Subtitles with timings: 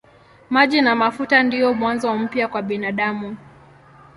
[0.49, 3.37] Maji na mafuta ndiyo mwanzo mpya kwa binadamu.